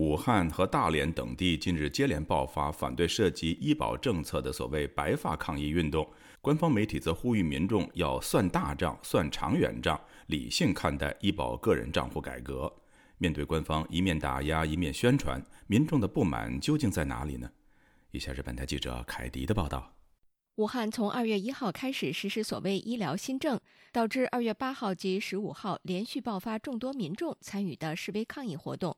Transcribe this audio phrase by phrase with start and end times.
[0.00, 12.72] 武汉和大连等地近日接连爆发反对涉及医保政策的所谓“白发抗议”运动，官方媒体则呼吁民众要算大账、算长远账，理性看待医保个人账户改革。
[13.18, 17.50] 面对官方一面打压一面宣传，民众的不满究竟在哪里呢？
[18.12, 19.92] 以下是本台记者凯迪的报道。
[20.54, 23.60] 武汉从二月一号开始实施所谓医疗新政，
[23.92, 28.96] 导致二月八号及十五号连续爆发众多民众参与的示威抗议活动。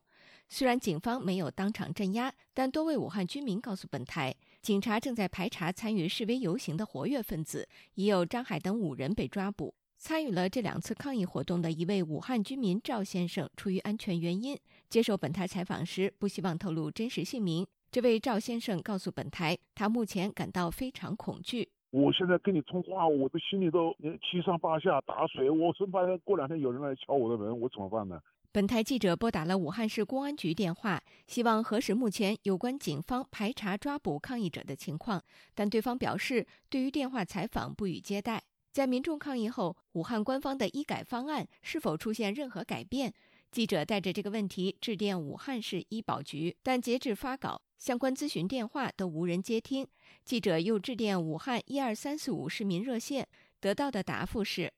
[0.55, 9.73] 虽然警方没有当场镇压，但多位武汉居民告诉本台，警察正在排查参与示威游行的活跃分子，已有张海等五人被抓捕。
[9.97, 14.55] 参与了这两次抗议活动的一位武汉居民赵先生，出于安全原因，
[14.91, 17.65] 接受本台采访时不希望透露真实姓名。
[17.89, 21.67] 这位赵先生告诉本台，他目前感到非常恐惧。
[21.89, 23.91] 我现在跟你通话，我的心里都
[24.21, 25.49] 七上八下打水。
[25.49, 28.21] 我生怕过两天有人来敲我的门，我怎么办呢？
[28.53, 35.19] 本台记者拨打了武汉市公安局电话，希望核实目前有关警方排查抓捕抗议者的情况，
[35.55, 38.43] 但对方表示对于电话采访不予接待。
[38.71, 43.11] 在民众抗议后，武汉官方的医改方案是否出现任何改变？
[43.49, 49.87] 记者带着这个问题致电武汉市医保局，但截至发稿，相关咨询电话都无人接听。
[50.23, 53.27] 记者又致电武汉一二三四五市民热线，
[53.59, 54.71] 得到的答复是：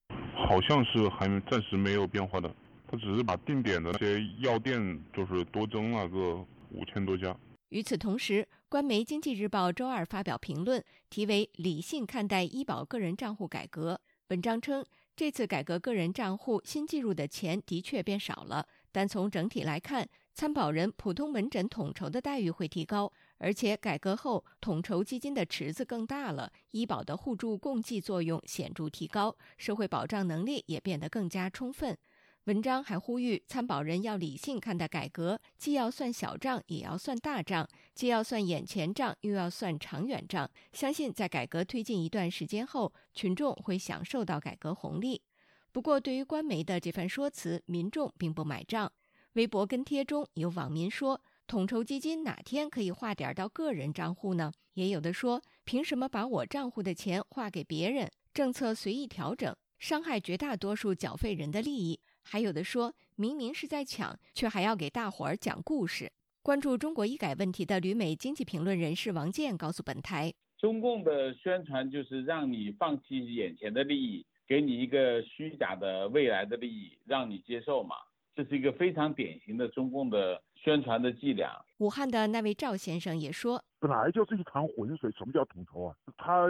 [0.48, 2.50] 好像是还暂时没有变化的，
[2.88, 7.36] 他只是把定点的那些药店就是多增了个五千多家。
[7.70, 14.00] 与此同时，官媒《经济日报》周二发表评论，题为“理性看待医保个人账户改革”。
[14.30, 31.98] 文章称，这次改革个人账户新计入的钱的确变少了，但从整体来看，参保人普通门诊统筹的待遇会提高，而且改革后统筹基金的池子更大了，医保的互助共济作用显著提高，社会保障能力也变得更加充分。
[32.46, 37.66] 文章还呼吁参保人要理性看待改革，既要算小账，也要算大账；
[37.96, 40.48] 既要算眼前账，又要算长远账。
[40.72, 45.24] 相信在改革推进一段时间后，群众会享受到改革红利。
[45.72, 48.92] 不过，对于官媒的这番说辞，民众并不买账。
[49.34, 58.08] 微博跟帖中有网民说：“统筹基金哪天可以划点到个人账户呢？”也有的说：“凭什么把我账户的钱划给别人？
[58.36, 66.12] 政策随意调整，伤害绝大多数缴费人的利益。”还有的说，明明是在抢，却还要给大伙儿讲故事。
[66.42, 77.96] 关注中国医改问题的旅美经济评论人士王健告诉本台：“中共的宣传就是让你放弃眼前的利益，给你一个虚假的未来的利益，让你接受嘛。
[78.36, 85.96] 这是一个非常典型的中共的宣传的伎俩。”武汉的那位赵先生也说：“本来就是一潭浑水，什么叫统筹啊？
[86.18, 86.48] 他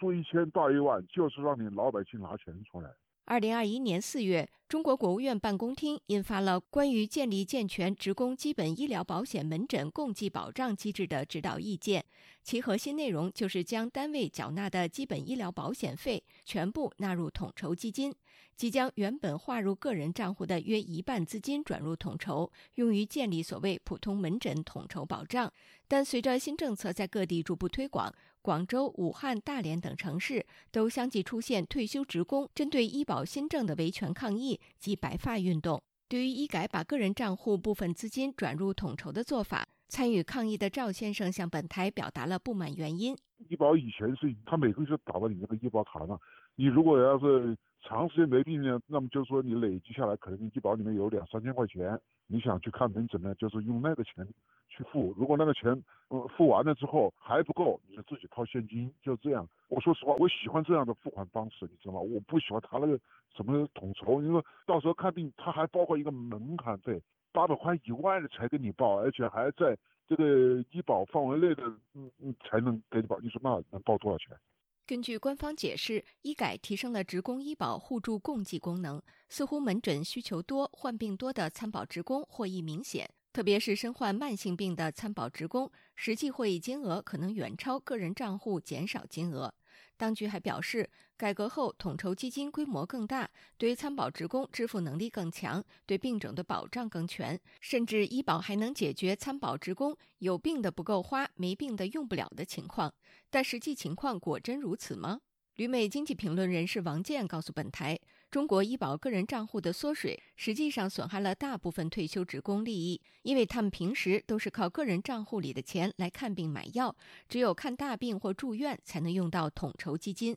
[0.00, 2.90] 说一千道一万，就是让你老百姓拿钱出来。”
[3.24, 12.04] 二零二一年四月，中国国务院办公厅印发了关于建立健全职工基本医疗保险门诊共济保障机制的指导意见，
[12.42, 18.12] 其核心内容就是将单位缴纳的基本医疗保险费全部纳入统筹基金。
[18.56, 25.50] 即将原本划入个人账户的约一半资金转入统筹，用于建立所谓普通门诊统筹保障。
[25.88, 35.80] 但随着新政策在各地逐步推广，广州、武汉、大连等城市都相继出现退休职工针对医保新政的维权抗议及白发运动。
[36.08, 43.16] 对于医改把个人账户部分资金转入统筹的做法，参与抗议的赵先生向本台表达了不满原因。
[43.48, 46.20] 医保以前是他每个月打到你那个医保卡上，
[46.56, 47.56] 你如果要是。
[47.84, 51.98] 长时间没病呢，那么就是说你累积下来可能医保里面有两三千块钱，
[52.28, 54.24] 你想去看门诊呢，就是用那个钱
[54.72, 55.14] 去付。
[55.16, 55.70] 如果那个钱
[56.08, 59.46] 呃付完了之后还不够，你就自己掏现金，就这样。
[59.68, 62.00] 我说实话，我喜欢这样的付款方式，你知道吗？
[62.00, 62.98] 我不喜欢他那个
[63.36, 69.76] 什么统筹，因为到时候看病他还包括一个门槛费，八百块以外的才给你报，而且还在
[70.08, 71.62] 这个医保范围内的，
[71.94, 73.18] 嗯嗯才能给你报。
[73.20, 74.36] 你说那能报多少钱？
[74.84, 83.08] 根据官方解释，医改提升了职工医保互助共济功能，似乎门诊需求多、患病多的参保职工获益明显。
[83.32, 89.54] 特别是身患慢性病的参保职工，实际获益金额可能远超个人账户减少金额。
[89.96, 102.92] 当局还表示，改革后统筹基金规模更大，对参保职工支付能力更强，对病种的保障更全，甚至医保还能解决参保职工有病的不够花、没病的用不了的情况。
[103.30, 105.20] 但实际情况果真如此吗？
[105.56, 107.98] 旅美经济评论人士王健告诉本台，
[108.32, 116.96] 中国医保个人账户的缩水，实际上损害了大部分退休职工利益，因为他们平时都是靠个人账户里的钱来看病买药，
[117.28, 120.34] 只有看大病或住院才能用到统筹基金。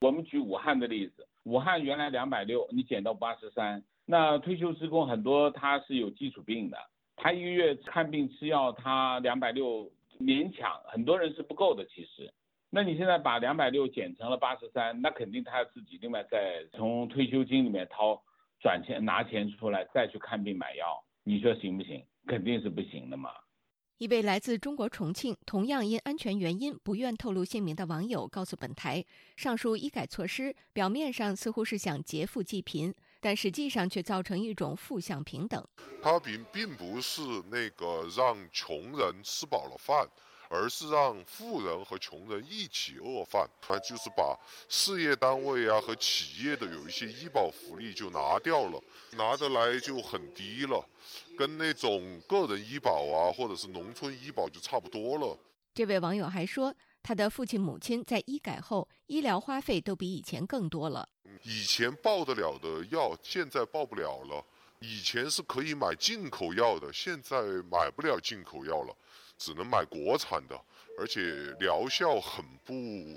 [0.00, 6.76] 我们举武汉的例子，武汉原来两百六，你减到八十三，那退休职工很多他是有基础病的，
[7.14, 9.88] 他一个月看病吃药，他两百六
[10.18, 11.86] 勉强，很多人是不够的。
[11.86, 12.28] 其实，
[12.70, 18.22] 那你现在把两百六减成了八十三，那肯定他要自己另外再从退休金里面掏
[18.60, 22.04] 转钱拿钱出来再去看病买药，你说行不行？
[22.26, 23.30] 肯定是不行的嘛。
[23.98, 29.02] 一位来自中国重庆、同样因安全原因不愿透露姓名的网友告诉本台，
[29.36, 32.94] 上述医改措施表面上似乎是想劫富济贫。
[33.18, 35.66] 但实际上却造成一种负向平等。
[36.02, 40.06] 它并并不是那个让穷人吃饱了饭，
[40.48, 43.48] 而是让富人和穷人一起饿饭。
[43.68, 44.38] 那就是把
[44.68, 48.82] 事业单位啊和企业的有一些医保福利就拿掉了，
[49.12, 50.84] 拿得来就很低了，
[51.36, 55.38] 跟那种个人医保啊或者是农村医保就差不多了。
[55.74, 56.74] 这位网友还说。
[57.02, 61.08] 他的父亲、母亲在医改后，医疗花费都比以前更多了。
[61.44, 64.44] 以前报得了的药，现在报不了了。
[64.80, 67.40] 以前是可以买进口药的，现在
[67.70, 68.92] 买不了进口药了，
[69.38, 70.60] 只能买国产的，
[70.98, 71.20] 而且
[71.60, 72.74] 疗效很不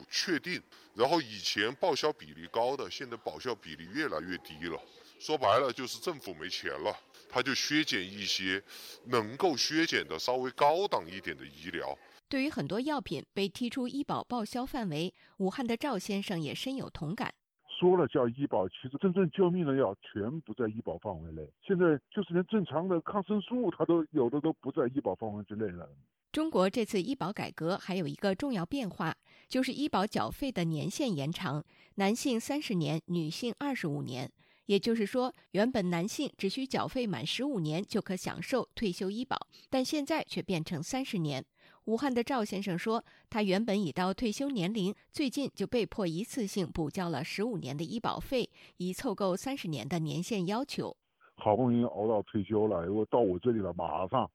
[0.09, 0.61] 确定。
[0.93, 4.81] 然后以前报销比例高的，现在报销比例越来越低了。
[5.19, 6.97] 说白了就是政府没钱了，
[7.29, 8.63] 他就削减一些
[9.05, 11.97] 能够削减的稍微高档一点的医疗。
[12.29, 17.33] 对于很多药品被踢出医保报销范围，武汉的赵先生也深有同感。
[17.79, 21.49] 说了叫医保，其实真正救命的药全不在医保范围内。
[21.65, 25.89] 现在就是连正常的抗生素，它都有的都不在医保范围之内了。
[26.31, 29.15] 中国这次医保改革还有一个重要变化，
[29.47, 31.63] 就是医保缴费的年限延长，
[31.95, 34.29] 男性三十年，女性二十五年。
[34.65, 41.43] 也就是说，原本男性只需缴费满十五年就可享受退休医保，但现在却变成三十年。
[41.89, 48.47] 武汉的赵先生说，他原本已到退休年龄，最近就被迫一次性补交了十五年的医保费，
[48.77, 50.95] 以凑够三十年的年限要求。
[51.35, 54.29] 好不容易熬到退休了，如果到我这里了，马上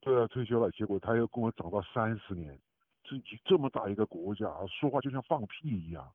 [0.00, 2.58] 都要退休了，结果他又跟我涨到三十年，
[3.04, 6.10] 这这么大一个国家，说话就像放屁一样。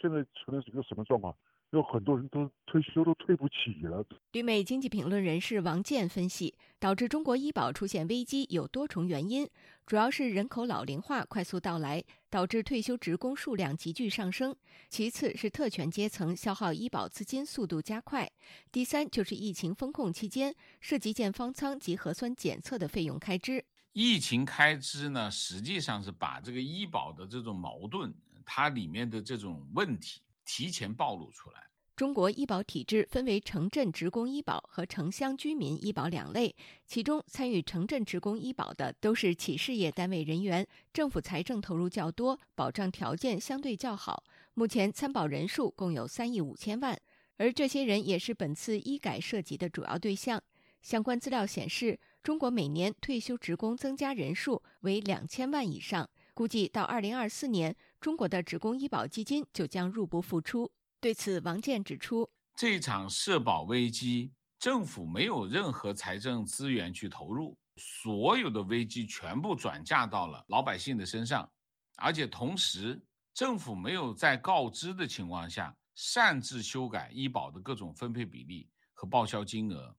[0.00, 1.34] 现在成了一个什么状况？
[1.70, 4.02] 有很多人都退休都退不起了。
[4.32, 9.46] 旅美经济评论人士王健分析，导致中国医保出现危机有多重原因，
[9.84, 14.54] 主要是人口老龄化快速到来，导致退休职工数量急剧上升；
[14.88, 18.26] 其次是特权阶层消耗医保资金速度加快；
[18.72, 23.62] 第三就是疫情风控期间涉及建方舱及核酸检测的费用开支。
[23.92, 28.14] 疫情开支呢，实际上是把这个医保的这种矛盾，
[28.46, 30.22] 它里面的这种问题。
[30.48, 31.68] 提前暴露出来。
[31.94, 36.54] 中国医保体制分为城镇职工医保和城乡居民医保两类，
[36.86, 44.22] 其中参与城镇职工医保的都是企事业单位人员，政府财政投入较多，保障条件相对较好。
[44.54, 46.96] 目前参保人数共有三亿五千万，
[47.36, 50.40] 而这些人也是本次医改涉及的主要对象。
[50.80, 56.08] 相关资料显示，中国每年退休职工增加人数为两千万以上。
[56.32, 60.70] 估计到二零二四年，中国的职工医保基金就将入不敷出。
[61.00, 71.50] 对此，王健指出，这场社保危机，政府没有任何财政资源去投入，所有的危机全部转嫁到了老百姓的身上，
[71.96, 73.00] 而且同时，
[73.34, 79.96] 政府没有在告知的情况下擅自修改医保的各种分配比例和报销金额，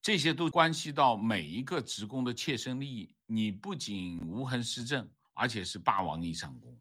[0.00, 3.14] 这些都关系到每一个职工的切身利益。
[3.26, 5.08] 你不仅无痕施政。
[5.32, 6.76] 而且是霸王硬上弓。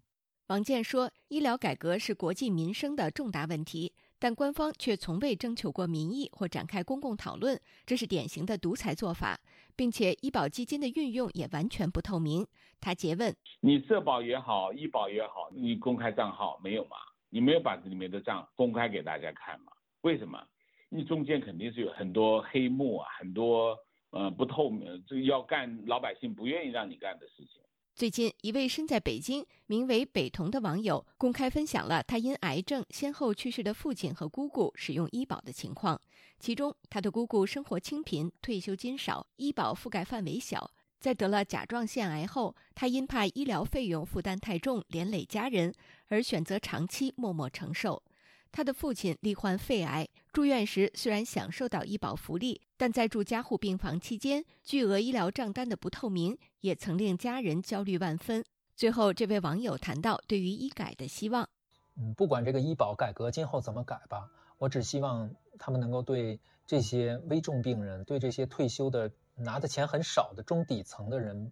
[0.49, 9.39] 王健说：“医疗改革是国计民生的重大问题，但官方却从未征求过民意或展开公共讨论，这是典型的独裁做法，
[9.75, 12.47] 并且医保基金的运用也完全不透明。”
[12.81, 16.97] 他诘问：“你社保也好，医保也好，你公开账号没有吗？
[17.29, 19.71] 你没有把这里面的账公开给大家看吗？
[20.01, 20.43] 为什么？
[20.89, 23.77] 你中间肯定是有很多黑幕啊，很多
[24.09, 27.61] 呃不透明，这要干老百姓不愿意让你干的事情。”
[27.99, 35.99] 最近，一位身在北京、名为北童的网友公开分享了他因癌症先后去世的父亲和姑姑使用医保的情况。
[36.39, 40.71] 其中，他的姑姑生活清贫，退休金少，医保覆盖范围小。
[41.01, 45.73] 在得了甲状腺癌后，他因怕医疗费用负担太重，连累家人，
[46.07, 48.01] 而选择长期默默承受。
[48.49, 50.07] 他的父亲罹患肺癌，
[50.39, 58.45] 住院时虽然享受到医保福利，但在住加护病房期间，巨额医疗账单的不透明，也曾令家人焦虑万分。
[58.73, 61.49] 最后，这位网友谈到对于医改的希望：
[61.97, 71.51] 嗯，不管这个医保改革今后怎么改吧，我只希望他们能够对这些危重病人，对这些退休的拿的钱很少的中底层的人，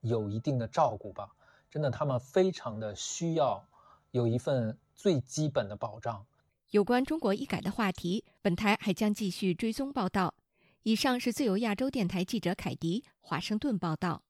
[0.00, 1.30] 有一定的照顾吧。
[1.70, 3.64] 真的，他们非常的需要
[4.10, 6.26] 有一份最基本的保障。
[6.74, 10.34] 有关中国医改的话题，本台还将继续追踪报道。
[10.82, 14.24] 以上是自由亚洲电台记者凯迪华盛顿报道。